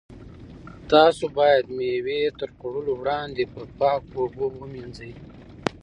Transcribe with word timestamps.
تاسو 0.91 1.23
باید 1.37 1.65
مېوې 1.77 2.21
تر 2.39 2.49
خوړلو 2.57 2.91
وړاندې 2.97 3.43
په 3.53 3.61
پاکو 3.79 4.13
اوبو 4.23 4.45
ومینځئ. 4.59 5.11